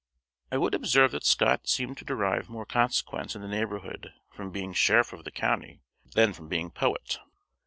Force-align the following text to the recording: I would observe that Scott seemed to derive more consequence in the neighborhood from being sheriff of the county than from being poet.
I 0.51 0.57
would 0.57 0.73
observe 0.73 1.11
that 1.11 1.23
Scott 1.27 1.69
seemed 1.69 1.95
to 1.99 2.05
derive 2.05 2.49
more 2.49 2.65
consequence 2.65 3.35
in 3.35 3.43
the 3.43 3.47
neighborhood 3.47 4.11
from 4.31 4.49
being 4.49 4.73
sheriff 4.73 5.13
of 5.13 5.25
the 5.25 5.31
county 5.31 5.83
than 6.15 6.33
from 6.33 6.47
being 6.47 6.71
poet. 6.71 7.19